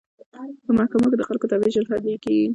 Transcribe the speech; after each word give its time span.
په 0.65 0.71
محکمو 0.79 1.07
کې 1.11 1.17
د 1.19 1.23
خلکو 1.29 1.45
دعوې 1.49 1.69
ژر 1.73 1.83
حل 1.89 2.03
کیږي. 2.23 2.47